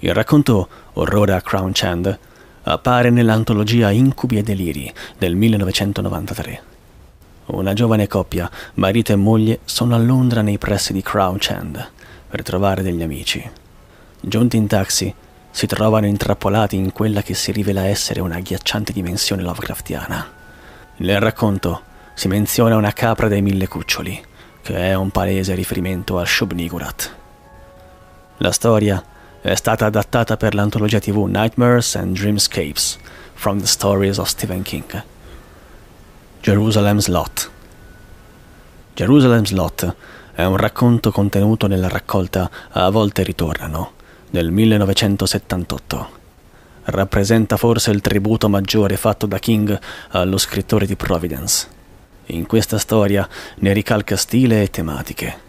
Il 0.00 0.14
racconto 0.14 0.68
Orrore 0.94 1.34
a 1.34 1.42
Crown 1.42 1.72
Chand 1.74 2.18
appare 2.62 3.10
nell'antologia 3.10 3.90
Incubi 3.90 4.38
e 4.38 4.42
deliri 4.42 4.92
del 5.16 5.34
1993. 5.34 6.62
Una 7.46 7.72
giovane 7.72 8.06
coppia, 8.06 8.50
marito 8.74 9.12
e 9.12 9.16
moglie, 9.16 9.60
sono 9.64 9.94
a 9.94 9.98
Londra 9.98 10.42
nei 10.42 10.58
pressi 10.58 10.92
di 10.92 11.02
Crown 11.02 11.36
Chand 11.38 11.90
per 12.28 12.42
trovare 12.42 12.82
degli 12.82 13.02
amici. 13.02 13.50
Giunti 14.20 14.56
in 14.56 14.66
taxi, 14.66 15.14
si 15.50 15.66
trovano 15.66 16.06
intrappolati 16.06 16.76
in 16.76 16.92
quella 16.92 17.22
che 17.22 17.34
si 17.34 17.52
rivela 17.52 17.86
essere 17.86 18.20
una 18.20 18.36
agghiacciante 18.36 18.92
dimensione 18.92 19.42
Lovecraftiana. 19.42 20.26
Nel 20.96 21.20
racconto 21.20 21.82
si 22.14 22.26
menziona 22.26 22.76
una 22.76 22.92
capra 22.92 23.28
dai 23.28 23.42
mille 23.42 23.68
cuccioli, 23.68 24.20
che 24.60 24.74
è 24.76 24.94
un 24.94 25.10
palese 25.10 25.54
riferimento 25.54 26.18
a 26.18 26.24
Shub-Niggurath. 26.24 27.14
La 28.38 28.50
storia 28.50 29.02
è 29.40 29.54
stata 29.54 29.86
adattata 29.86 30.36
per 30.36 30.54
l'antologia 30.54 30.98
TV 30.98 31.24
Nightmares 31.26 31.94
and 31.94 32.16
Dreamscapes 32.16 32.98
from 33.34 33.60
the 33.60 33.66
Stories 33.66 34.18
of 34.18 34.28
Stephen 34.28 34.62
King. 34.62 35.02
Jerusalem's 36.40 37.06
Lot. 37.06 37.50
Jerusalem's 38.94 39.52
Lot 39.52 39.94
è 40.34 40.44
un 40.44 40.56
racconto 40.56 41.12
contenuto 41.12 41.68
nella 41.68 41.88
raccolta 41.88 42.50
A 42.70 42.90
volte 42.90 43.22
ritornano 43.22 43.96
del 44.30 44.50
1978. 44.50 46.16
Rappresenta 46.84 47.56
forse 47.56 47.90
il 47.90 48.00
tributo 48.00 48.48
maggiore 48.48 48.96
fatto 48.96 49.26
da 49.26 49.38
King 49.38 49.78
allo 50.10 50.38
scrittore 50.38 50.86
di 50.86 50.96
Providence. 50.96 51.68
In 52.26 52.46
questa 52.46 52.78
storia 52.78 53.28
ne 53.56 53.72
ricalca 53.72 54.16
stile 54.16 54.62
e 54.62 54.70
tematiche. 54.70 55.46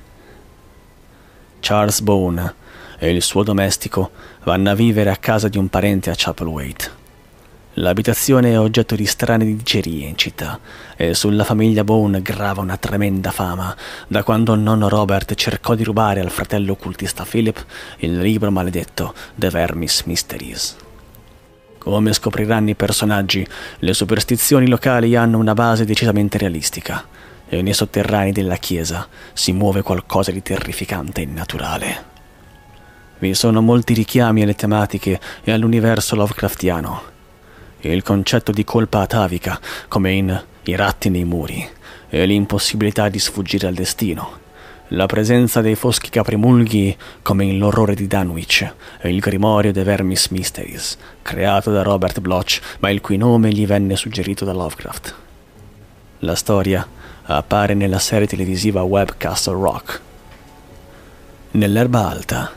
Charles 1.59 2.01
Bone 2.01 2.53
e 2.97 3.09
il 3.11 3.21
suo 3.21 3.43
domestico 3.43 4.11
vanno 4.43 4.69
a 4.69 4.75
vivere 4.75 5.09
a 5.09 5.17
casa 5.17 5.47
di 5.47 5.57
un 5.57 5.67
parente 5.67 6.09
a 6.09 6.15
Chapelwaite. 6.15 6.98
L'abitazione 7.81 8.51
è 8.51 8.59
oggetto 8.59 8.93
di 8.93 9.05
strane 9.05 9.45
dicerie 9.45 10.05
in 10.05 10.17
città 10.17 10.59
e 10.97 11.13
sulla 11.13 11.45
famiglia 11.45 11.85
Bone 11.85 12.21
grava 12.21 12.59
una 12.59 12.75
tremenda 12.75 13.31
fama 13.31 13.73
da 14.05 14.21
quando 14.21 14.53
nonno 14.55 14.89
Robert 14.89 15.33
cercò 15.35 15.75
di 15.75 15.85
rubare 15.85 16.19
al 16.19 16.29
fratello 16.29 16.73
occultista 16.73 17.23
Philip 17.23 17.65
il 17.99 18.19
libro 18.19 18.51
maledetto 18.51 19.13
The 19.33 19.49
Vermis 19.49 20.01
Mysteries. 20.03 20.75
Come 21.77 22.11
scopriranno 22.11 22.71
i 22.71 22.75
personaggi, 22.75 23.47
le 23.77 23.93
superstizioni 23.93 24.67
locali 24.67 25.15
hanno 25.15 25.37
una 25.37 25.53
base 25.53 25.85
decisamente 25.85 26.37
realistica 26.37 27.07
e 27.47 27.61
nei 27.61 27.73
sotterranei 27.73 28.33
della 28.33 28.57
chiesa 28.57 29.07
si 29.31 29.53
muove 29.53 29.83
qualcosa 29.83 30.31
di 30.31 30.41
terrificante 30.41 31.21
e 31.21 31.25
naturale. 31.27 32.03
Vi 33.19 33.33
sono 33.33 33.61
molti 33.61 33.93
richiami 33.93 34.43
alle 34.43 34.55
tematiche 34.55 35.17
e 35.45 35.53
all'universo 35.53 36.17
Lovecraftiano. 36.17 37.17
Il 37.87 38.03
concetto 38.03 38.51
di 38.51 38.63
colpa 38.63 39.01
atavica, 39.01 39.59
come 39.87 40.11
in 40.11 40.43
I 40.63 40.75
ratti 40.75 41.09
nei 41.09 41.23
muri, 41.23 41.67
e 42.09 42.25
l'impossibilità 42.25 43.09
di 43.09 43.19
sfuggire 43.19 43.67
al 43.67 43.73
destino, 43.73 44.39
la 44.93 45.05
presenza 45.05 45.61
dei 45.61 45.75
foschi 45.75 46.09
caprimulghi, 46.09 46.97
come 47.21 47.45
in 47.45 47.59
L'orrore 47.59 47.93
di 47.93 48.07
Dunwich, 48.07 48.73
e 48.99 49.09
il 49.09 49.19
grimorio 49.19 49.71
dei 49.71 49.83
Vermis 49.83 50.29
Mysteries, 50.29 50.97
creato 51.21 51.71
da 51.71 51.83
Robert 51.83 52.19
Bloch, 52.19 52.59
ma 52.79 52.89
il 52.89 52.99
cui 52.99 53.17
nome 53.17 53.51
gli 53.51 53.67
venne 53.67 53.95
suggerito 53.95 54.45
da 54.45 54.53
Lovecraft. 54.53 55.15
La 56.19 56.33
storia 56.33 56.87
appare 57.23 57.75
nella 57.75 57.99
serie 57.99 58.25
televisiva 58.25 58.81
web 58.81 59.13
Castle 59.17 59.53
Rock. 59.53 60.01
Nell'erba 61.51 62.09
alta. 62.09 62.51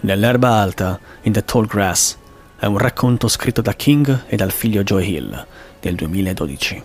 Nell'erba 0.00 0.50
alta, 0.50 1.00
in 1.22 1.32
The 1.32 1.44
Tall 1.44 1.66
Grass, 1.66 2.16
è 2.60 2.66
un 2.66 2.76
racconto 2.76 3.26
scritto 3.26 3.62
da 3.62 3.72
King 3.72 4.24
e 4.26 4.36
dal 4.36 4.52
figlio 4.52 4.82
Joe 4.82 5.02
Hill 5.02 5.46
del 5.80 5.94
2012. 5.94 6.82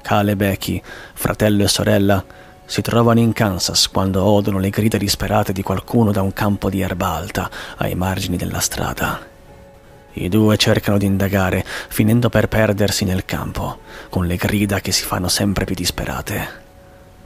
Cal 0.00 0.28
e 0.28 0.36
Becky, 0.36 0.80
fratello 1.14 1.64
e 1.64 1.68
sorella, 1.68 2.24
si 2.64 2.80
trovano 2.80 3.18
in 3.18 3.32
Kansas 3.32 3.88
quando 3.88 4.22
odono 4.22 4.60
le 4.60 4.70
grida 4.70 4.98
disperate 4.98 5.52
di 5.52 5.62
qualcuno 5.62 6.12
da 6.12 6.22
un 6.22 6.32
campo 6.32 6.70
di 6.70 6.80
erba 6.80 7.08
alta 7.08 7.50
ai 7.78 7.96
margini 7.96 8.36
della 8.36 8.60
strada. 8.60 9.20
I 10.12 10.28
due 10.28 10.56
cercano 10.56 10.96
di 10.96 11.06
indagare, 11.06 11.64
finendo 11.88 12.28
per 12.28 12.46
perdersi 12.46 13.04
nel 13.04 13.24
campo, 13.24 13.80
con 14.10 14.26
le 14.26 14.36
grida 14.36 14.78
che 14.78 14.92
si 14.92 15.02
fanno 15.02 15.26
sempre 15.26 15.64
più 15.64 15.74
disperate. 15.74 16.61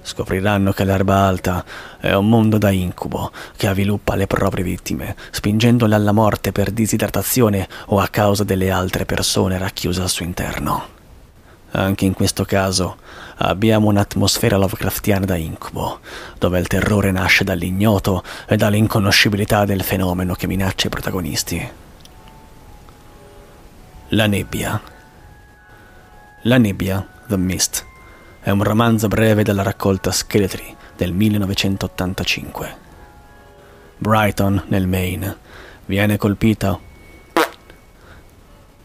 Scopriranno 0.07 0.71
che 0.71 0.85
l'erba 0.85 1.27
alta 1.27 1.65
è 1.99 2.13
un 2.13 2.29
mondo 2.29 2.59
da 2.59 2.71
incubo 2.71 3.33
che 3.57 3.67
avviluppa 3.67 4.15
le 4.15 4.29
proprie 4.29 4.63
vittime, 4.63 5.17
spingendole 5.33 5.97
alla 5.97 6.13
morte 6.13 6.53
per 6.53 6.71
disidratazione 6.71 7.67
o 7.87 7.99
a 7.99 8.07
causa 8.07 8.45
delle 8.45 8.71
altre 8.71 9.05
persone 9.05 9.59
racchiuse 9.59 10.03
al 10.03 10.09
suo 10.09 10.25
interno. 10.25 10.87
Anche 11.73 12.05
in 12.05 12.15
questo 12.15 12.45
caso 12.45 12.99
abbiamo 13.39 13.89
un'atmosfera 13.89 14.57
Lovecraftiana 14.57 15.27
da 15.27 15.35
incubo, 15.35 15.99
dove 16.39 16.61
il 16.61 16.69
terrore 16.69 17.11
nasce 17.11 17.43
dall'ignoto 17.43 18.23
e 18.47 18.57
dall'inconoscibilità 18.57 19.65
del 19.65 19.83
fenomeno 19.83 20.35
che 20.35 20.47
minaccia 20.47 20.87
i 20.87 20.91
protagonisti. 20.91 21.71
La 24.11 24.27
nebbia. 24.29 24.81
La 26.43 26.59
nebbia, 26.59 27.05
The 27.27 27.37
Mist, 27.37 27.86
è 28.47 28.51
un 28.51 28.63
romanzo 28.63 29.09
breve 29.09 29.43
della 29.43 29.65
raccolta 29.65 30.13
Scheletri 30.13 30.73
del 30.97 31.13
1985. 31.13 32.77
Brighton, 33.99 34.63
nel 34.69 34.87
Maine, 34.87 35.37
viene 35.87 36.17
colpita. 36.17 36.79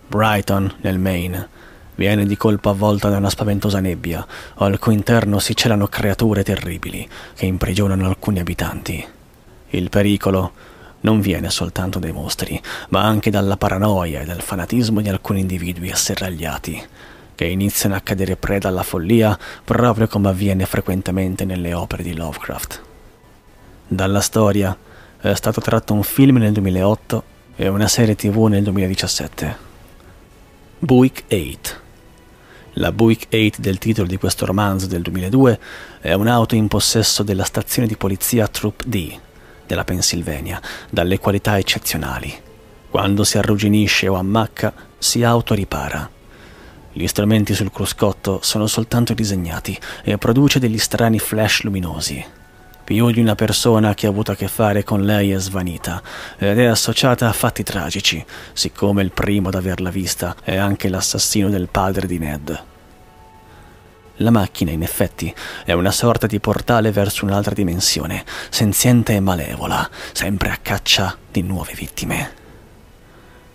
Brighton, 0.08 0.78
nel 0.82 0.98
Maine, 0.98 1.48
viene 1.94 2.26
di 2.26 2.36
colpo 2.38 2.70
avvolta 2.70 3.10
da 3.10 3.18
una 3.18 3.30
spaventosa 3.30 3.80
nebbia, 3.80 4.26
al 4.56 4.80
cui 4.80 4.96
interno 4.96 5.38
si 5.38 5.56
celano 5.56 5.86
creature 5.86 6.42
terribili 6.42 7.08
che 7.36 7.46
imprigionano 7.46 8.08
alcuni 8.08 8.40
abitanti. 8.40 9.08
Il 9.70 9.90
pericolo 9.90 10.54
non 11.02 11.22
viene 11.22 11.52
soltanto 11.52 12.00
dai 12.00 12.12
mostri, 12.12 12.60
ma 12.90 13.04
anche 13.04 13.30
dalla 13.30 13.58
paranoia 13.58 14.22
e 14.22 14.26
dal 14.26 14.42
fanatismo 14.42 15.02
di 15.02 15.10
alcuni 15.10 15.42
individui 15.42 15.92
asserragliati, 15.92 16.84
che 17.42 17.48
iniziano 17.48 17.96
a 17.96 18.02
cadere 18.02 18.36
preda 18.36 18.68
alla 18.68 18.84
follia 18.84 19.36
proprio 19.64 20.08
come 20.08 20.30
avviene 20.30 20.68
frequentemente 20.68 21.44
nelle 21.44 21.74
opere 21.74 22.04
di 22.04 22.14
Lovecraft. 22.14 22.82
Dalla 23.88 24.22
storia 24.22 24.78
è 25.20 25.34
stato 25.34 25.60
tratto 25.60 25.96
un 25.96 26.04
film 26.04 26.38
nel 26.38 26.52
2008 26.52 27.24
e 27.56 27.68
una 27.68 27.88
serie 27.88 28.14
tv 28.14 28.44
nel 28.44 28.62
2017. 28.62 29.58
Buick 30.78 31.24
8 31.34 31.70
La 32.74 32.92
Buick 32.92 33.34
8 33.34 33.60
del 33.60 33.80
titolo 33.80 34.08
di 34.08 34.18
questo 34.18 34.46
romanzo 34.46 34.86
del 34.86 35.02
2002 35.02 35.60
è 36.00 36.14
un'auto 36.14 36.54
in 36.54 36.68
possesso 36.68 37.24
della 37.24 37.44
stazione 37.44 37.88
di 37.88 37.96
polizia 37.98 38.48
Troop 38.48 38.84
D 38.84 39.20
della 39.66 39.84
Pennsylvania, 39.84 40.62
dalle 40.92 41.18
qualità 41.18 41.58
eccezionali. 41.58 42.32
Quando 42.88 43.24
si 43.24 43.40
arrugginisce 43.40 44.08
o 44.08 44.14
ammacca, 44.14 44.72
si 45.00 45.24
autoripara. 45.24 46.20
Gli 46.94 47.08
strumenti 47.08 47.54
sul 47.54 47.72
cruscotto 47.72 48.40
sono 48.44 48.68
soltanto 48.68 49.14
disegnati 49.14 49.78
e 50.04 50.18
produce 50.18 50.60
degli 50.60 50.78
strani 50.78 51.20
flash 51.20 51.62
luminosi. 51.64 52.24
Più 52.84 53.12
di 53.12 53.22
una 53.22 53.36
persona 53.36 53.94
che 53.94 54.06
ha 54.06 54.10
avuto 54.10 54.32
a 54.32 54.36
che 54.36 54.50
fare 54.50 54.84
con 54.84 55.04
lei 55.04 55.32
è 55.32 55.40
svanita 55.40 56.02
ed 56.38 56.60
è 56.60 56.66
associata 56.66 57.30
a 57.30 57.34
fatti 57.34 57.64
tragici, 57.64 58.24
siccome 58.52 59.02
il 59.02 59.12
primo 59.12 59.48
ad 59.48 59.56
averla 59.56 59.90
vista 59.90 60.36
è 60.44 60.58
anche 60.58 60.90
l'assassino 60.90 61.50
del 61.50 61.70
padre 61.70 62.08
di 62.08 62.18
Ned. 62.18 62.64
La 64.18 64.32
macchina, 64.32 64.72
in 64.72 64.84
effetti, 64.84 65.34
è 65.64 65.72
una 65.72 65.92
sorta 65.92 66.28
di 66.28 66.42
portale 66.42 66.92
verso 66.92 67.24
un'altra 67.24 67.54
dimensione, 67.54 68.26
senziente 68.50 69.14
e 69.14 69.22
malevola, 69.22 69.90
sempre 70.12 70.50
a 70.50 70.60
caccia 70.62 71.18
di 71.32 71.42
nuove 71.42 71.74
vittime. 71.74 72.41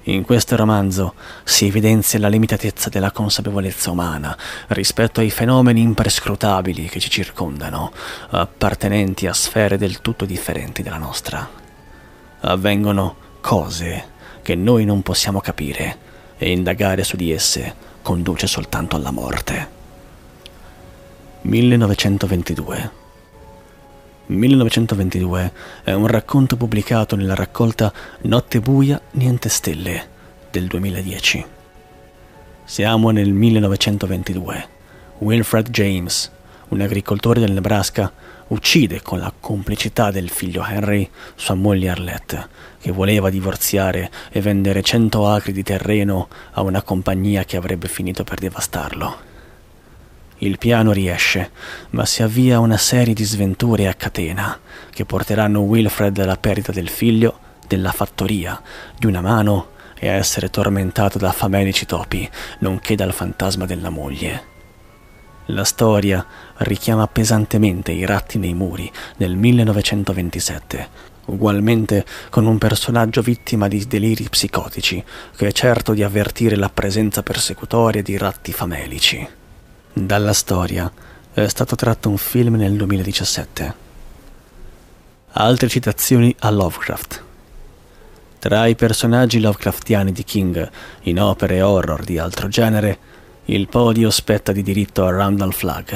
In 0.08 0.22
questo 0.22 0.54
romanzo 0.54 1.14
si 1.42 1.66
evidenzia 1.66 2.20
la 2.20 2.28
limitatezza 2.28 2.88
della 2.88 3.10
consapevolezza 3.10 3.90
umana 3.90 4.36
rispetto 4.68 5.18
ai 5.18 5.30
fenomeni 5.30 5.80
imprescrutabili 5.80 6.88
che 6.88 7.00
ci 7.00 7.10
circondano, 7.10 7.92
appartenenti 8.30 9.26
a 9.26 9.32
sfere 9.32 9.76
del 9.76 10.00
tutto 10.02 10.24
differenti 10.24 10.84
dalla 10.84 10.98
nostra. 10.98 11.48
Avvengono 12.38 13.16
cose 13.40 14.10
che 14.42 14.54
noi 14.54 14.84
non 14.84 15.02
possiamo 15.02 15.40
capire 15.40 15.98
e 16.38 16.52
indagare 16.52 17.02
su 17.02 17.16
di 17.16 17.32
esse 17.32 17.74
conduce 18.00 18.46
soltanto 18.46 18.94
alla 18.94 19.10
morte. 19.10 19.68
1922 21.40 23.05
1922 24.28 25.52
è 25.84 25.92
un 25.92 26.08
racconto 26.08 26.56
pubblicato 26.56 27.14
nella 27.14 27.36
raccolta 27.36 27.92
Notte 28.22 28.60
buia, 28.60 29.00
niente 29.12 29.48
stelle 29.48 30.08
del 30.50 30.66
2010. 30.66 31.44
Siamo 32.64 33.10
nel 33.10 33.32
1922. 33.32 34.68
Wilfred 35.18 35.70
James, 35.70 36.28
un 36.68 36.80
agricoltore 36.80 37.38
del 37.38 37.52
Nebraska, 37.52 38.12
uccide 38.48 39.00
con 39.00 39.20
la 39.20 39.32
complicità 39.38 40.10
del 40.10 40.28
figlio 40.28 40.64
Henry 40.66 41.08
sua 41.36 41.54
moglie 41.54 41.90
Arlette, 41.90 42.48
che 42.80 42.90
voleva 42.90 43.30
divorziare 43.30 44.10
e 44.32 44.40
vendere 44.40 44.82
cento 44.82 45.28
acri 45.28 45.52
di 45.52 45.62
terreno 45.62 46.28
a 46.52 46.62
una 46.62 46.82
compagnia 46.82 47.44
che 47.44 47.56
avrebbe 47.56 47.86
finito 47.86 48.24
per 48.24 48.40
devastarlo. 48.40 49.35
Il 50.38 50.58
piano 50.58 50.92
riesce, 50.92 51.50
ma 51.90 52.04
si 52.04 52.22
avvia 52.22 52.58
una 52.58 52.76
serie 52.76 53.14
di 53.14 53.24
sventure 53.24 53.88
a 53.88 53.94
catena 53.94 54.58
che 54.90 55.06
porteranno 55.06 55.60
Wilfred 55.60 56.18
alla 56.18 56.36
perdita 56.36 56.72
del 56.72 56.90
figlio, 56.90 57.38
della 57.66 57.90
fattoria, 57.90 58.60
di 58.98 59.06
una 59.06 59.22
mano 59.22 59.68
e 59.98 60.08
a 60.08 60.12
essere 60.12 60.50
tormentato 60.50 61.16
da 61.16 61.32
famelici 61.32 61.86
topi, 61.86 62.28
nonché 62.58 62.94
dal 62.96 63.14
fantasma 63.14 63.64
della 63.64 63.88
moglie. 63.88 64.54
La 65.46 65.64
storia 65.64 66.26
richiama 66.58 67.06
pesantemente 67.06 67.92
i 67.92 68.04
ratti 68.04 68.36
nei 68.36 68.52
muri 68.52 68.92
del 69.16 69.36
1927, 69.36 70.88
ugualmente 71.26 72.04
con 72.28 72.44
un 72.44 72.58
personaggio 72.58 73.22
vittima 73.22 73.68
di 73.68 73.86
deliri 73.86 74.28
psicotici, 74.28 75.02
che 75.34 75.46
è 75.46 75.52
certo 75.52 75.94
di 75.94 76.02
avvertire 76.02 76.56
la 76.56 76.68
presenza 76.68 77.22
persecutoria 77.22 78.02
di 78.02 78.18
ratti 78.18 78.52
famelici. 78.52 79.44
Dalla 79.98 80.34
storia 80.34 80.92
è 81.32 81.48
stato 81.48 81.74
tratto 81.74 82.10
un 82.10 82.18
film 82.18 82.56
nel 82.56 82.76
2017. 82.76 83.74
Altre 85.30 85.68
citazioni 85.68 86.36
a 86.40 86.50
Lovecraft. 86.50 87.22
Tra 88.38 88.66
i 88.66 88.74
personaggi 88.74 89.40
Lovecraftiani 89.40 90.12
di 90.12 90.22
King 90.22 90.70
in 91.04 91.18
opere 91.18 91.62
horror 91.62 92.04
di 92.04 92.18
altro 92.18 92.48
genere, 92.48 92.98
il 93.46 93.68
podio 93.68 94.10
spetta 94.10 94.52
di 94.52 94.62
diritto 94.62 95.06
a 95.06 95.10
Randall 95.12 95.52
Flagg, 95.52 95.90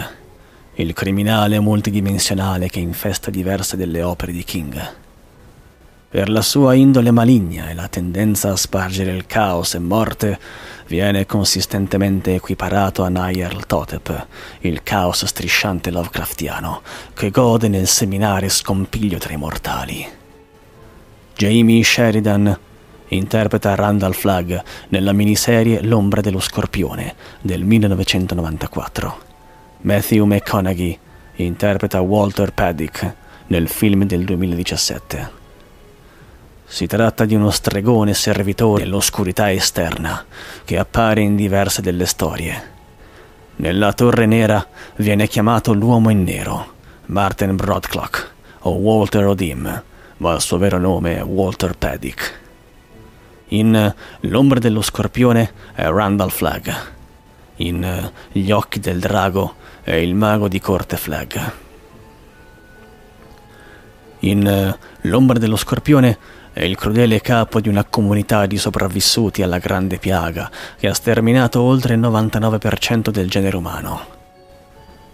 il 0.76 0.94
criminale 0.94 1.60
multidimensionale 1.60 2.70
che 2.70 2.80
infesta 2.80 3.30
diverse 3.30 3.76
delle 3.76 4.02
opere 4.02 4.32
di 4.32 4.44
King. 4.44 5.09
Per 6.12 6.28
la 6.28 6.42
sua 6.42 6.74
indole 6.74 7.12
maligna 7.12 7.70
e 7.70 7.74
la 7.74 7.86
tendenza 7.86 8.50
a 8.50 8.56
spargere 8.56 9.12
il 9.12 9.26
caos 9.26 9.74
e 9.74 9.78
morte, 9.78 10.40
viene 10.88 11.24
consistentemente 11.24 12.34
equiparato 12.34 13.04
a 13.04 13.08
Nyarl 13.08 13.64
Totep, 13.64 14.26
il 14.62 14.82
caos 14.82 15.24
strisciante 15.24 15.92
Lovecraftiano, 15.92 16.82
che 17.14 17.30
gode 17.30 17.68
nel 17.68 17.86
seminare 17.86 18.48
scompiglio 18.48 19.18
tra 19.18 19.32
i 19.32 19.36
mortali. 19.36 20.04
Jamie 21.36 21.84
Sheridan 21.84 22.58
interpreta 23.06 23.76
Randall 23.76 24.10
Flagg 24.10 24.52
nella 24.88 25.12
miniserie 25.12 25.80
L'ombra 25.84 26.20
dello 26.20 26.40
scorpione 26.40 27.14
del 27.40 27.62
1994. 27.62 29.18
Matthew 29.82 30.24
McConaughey 30.24 30.98
interpreta 31.36 32.00
Walter 32.00 32.52
Paddick 32.52 33.14
nel 33.46 33.68
film 33.68 34.02
del 34.06 34.24
2017. 34.24 35.38
Si 36.72 36.86
tratta 36.86 37.24
di 37.24 37.34
uno 37.34 37.50
stregone 37.50 38.14
servitore 38.14 38.84
dell'oscurità 38.84 39.50
esterna 39.50 40.24
che 40.64 40.78
appare 40.78 41.20
in 41.20 41.34
diverse 41.34 41.82
delle 41.82 42.06
storie. 42.06 42.62
Nella 43.56 43.92
Torre 43.92 44.24
Nera 44.24 44.64
viene 44.94 45.26
chiamato 45.26 45.72
l'uomo 45.72 46.10
in 46.10 46.22
nero, 46.22 46.74
Martin 47.06 47.56
Broadclock 47.56 48.30
o 48.60 48.70
Walter 48.74 49.26
Odim, 49.26 49.82
ma 50.18 50.32
il 50.32 50.40
suo 50.40 50.58
vero 50.58 50.78
nome 50.78 51.16
è 51.16 51.24
Walter 51.24 51.76
Paddick. 51.76 52.38
In 53.48 53.94
L'ombra 54.20 54.60
dello 54.60 54.80
scorpione 54.80 55.52
è 55.74 55.88
Randall 55.88 56.30
Flagg. 56.30 56.70
In 57.56 58.12
Gli 58.30 58.50
occhi 58.52 58.78
del 58.78 59.00
drago 59.00 59.56
è 59.82 59.94
il 59.94 60.14
mago 60.14 60.46
di 60.46 60.60
corte 60.60 60.96
Flagg. 60.96 61.36
In 64.20 64.78
L'ombra 65.00 65.38
dello 65.40 65.56
scorpione 65.56 66.38
è 66.60 66.64
il 66.64 66.76
crudele 66.76 67.22
capo 67.22 67.58
di 67.58 67.70
una 67.70 67.84
comunità 67.84 68.44
di 68.44 68.58
sopravvissuti 68.58 69.40
alla 69.40 69.56
grande 69.56 69.96
piaga 69.96 70.50
che 70.78 70.88
ha 70.88 70.92
sterminato 70.92 71.62
oltre 71.62 71.94
il 71.94 72.00
99% 72.00 73.08
del 73.08 73.30
genere 73.30 73.56
umano. 73.56 74.04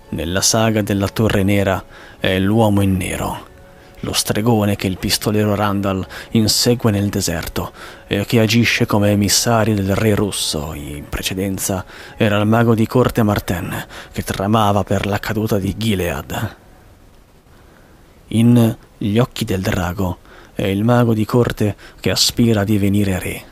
Nella 0.08 0.40
saga 0.40 0.82
della 0.82 1.06
Torre 1.06 1.44
Nera 1.44 1.84
è 2.18 2.36
l'uomo 2.40 2.80
in 2.80 2.96
nero, 2.96 3.46
lo 4.00 4.12
stregone 4.12 4.74
che 4.74 4.88
il 4.88 4.98
pistolero 4.98 5.54
Randall 5.54 6.04
insegue 6.30 6.90
nel 6.90 7.10
deserto 7.10 7.70
e 8.08 8.26
che 8.26 8.40
agisce 8.40 8.84
come 8.84 9.12
emissario 9.12 9.76
del 9.76 9.94
re 9.94 10.16
russo. 10.16 10.72
In 10.74 11.08
precedenza 11.08 11.84
era 12.16 12.38
il 12.38 12.46
mago 12.46 12.74
di 12.74 12.88
corte 12.88 13.22
Martin 13.22 13.86
che 14.10 14.24
tramava 14.24 14.82
per 14.82 15.06
la 15.06 15.20
caduta 15.20 15.58
di 15.58 15.76
Gilead. 15.76 16.56
In 18.30 18.76
Gli 18.98 19.18
occhi 19.18 19.44
del 19.44 19.60
drago 19.60 20.24
è 20.56 20.64
il 20.64 20.84
mago 20.84 21.12
di 21.12 21.26
corte 21.26 21.76
che 22.00 22.10
aspira 22.10 22.62
a 22.62 22.64
divenire 22.64 23.18
re. 23.18 23.42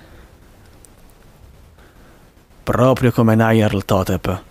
Proprio 2.62 3.12
come 3.12 3.34
Nayarl 3.34 3.84
Totep, 3.84 4.42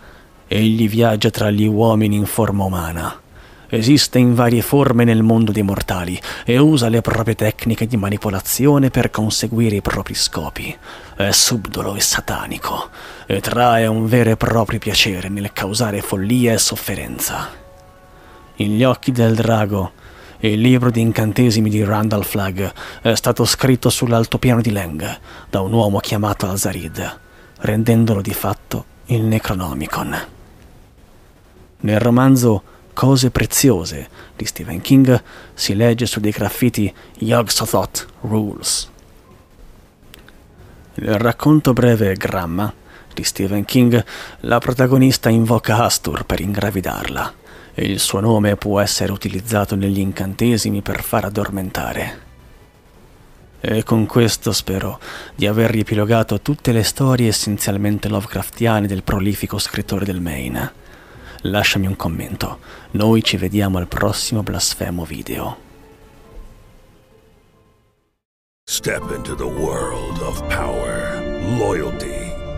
egli 0.47 0.87
viaggia 0.87 1.31
tra 1.31 1.49
gli 1.49 1.65
uomini 1.65 2.15
in 2.15 2.27
forma 2.27 2.63
umana. 2.63 3.19
Esiste 3.67 4.19
in 4.19 4.35
varie 4.35 4.61
forme 4.61 5.03
nel 5.03 5.23
mondo 5.23 5.51
dei 5.51 5.63
mortali 5.63 6.21
e 6.45 6.59
usa 6.59 6.89
le 6.89 7.01
proprie 7.01 7.33
tecniche 7.33 7.87
di 7.87 7.97
manipolazione 7.97 8.91
per 8.91 9.09
conseguire 9.09 9.77
i 9.77 9.81
propri 9.81 10.13
scopi. 10.13 10.77
È 11.15 11.31
subdolo 11.31 11.95
e 11.95 12.01
satanico 12.01 12.89
e 13.25 13.41
trae 13.41 13.87
un 13.87 14.05
vero 14.05 14.29
e 14.29 14.37
proprio 14.37 14.77
piacere 14.77 15.27
nel 15.27 15.53
causare 15.53 16.01
follia 16.01 16.53
e 16.53 16.59
sofferenza. 16.59 17.49
Gli 18.55 18.83
occhi 18.83 19.11
del 19.11 19.33
drago 19.33 19.93
il 20.49 20.59
libro 20.59 20.91
di 20.91 20.99
incantesimi 20.99 21.69
di 21.69 21.83
Randall 21.85 22.23
Flagg 22.23 22.61
è 23.01 23.15
stato 23.15 23.45
scritto 23.45 23.89
sull'altopiano 23.89 24.59
di 24.59 24.71
Leng 24.71 25.19
da 25.49 25.61
un 25.61 25.71
uomo 25.71 25.99
chiamato 25.99 26.49
Alzarid, 26.49 27.19
rendendolo 27.59 28.21
di 28.21 28.33
fatto 28.33 28.85
il 29.05 29.21
Necronomicon. 29.21 30.17
Nel 31.79 31.99
romanzo 31.99 32.63
Cose 32.93 33.31
preziose 33.31 34.07
di 34.35 34.45
Stephen 34.45 34.79
King 34.81 35.23
si 35.53 35.75
legge 35.75 36.05
su 36.05 36.19
dei 36.19 36.31
graffiti 36.31 36.93
Yog 37.19 37.47
Sothoth 37.47 38.05
Rules. 38.21 38.89
Nel 40.95 41.17
racconto 41.17 41.73
breve 41.73 42.13
Gramma 42.13 42.71
di 43.13 43.23
Stephen 43.23 43.65
King, 43.65 44.03
la 44.41 44.59
protagonista 44.59 45.29
invoca 45.29 45.83
Astur 45.83 46.25
per 46.25 46.39
ingravidarla 46.39 47.41
il 47.75 47.99
suo 47.99 48.19
nome 48.19 48.55
può 48.55 48.79
essere 48.79 49.11
utilizzato 49.11 49.75
negli 49.75 49.99
incantesimi 49.99 50.81
per 50.81 51.01
far 51.01 51.25
addormentare. 51.25 52.21
E 53.59 53.83
con 53.83 54.05
questo 54.05 54.51
spero 54.51 54.99
di 55.35 55.47
aver 55.47 55.71
riepilogato 55.71 56.41
tutte 56.41 56.71
le 56.71 56.83
storie 56.83 57.29
essenzialmente 57.29 58.09
Lovecraftiane 58.09 58.87
del 58.87 59.03
prolifico 59.03 59.57
scrittore 59.57 60.05
del 60.05 60.19
Maine. 60.19 60.81
Lasciami 61.43 61.87
un 61.87 61.95
commento, 61.95 62.59
noi 62.91 63.23
ci 63.23 63.37
vediamo 63.37 63.77
al 63.77 63.87
prossimo 63.87 64.43
blasfemo 64.43 65.03
video. 65.05 65.57
Step 68.65 69.11
into 69.15 69.35
the 69.35 69.43
world 69.43 70.19
of 70.19 70.41
power, 70.47 71.21
loyalty, 71.57 72.22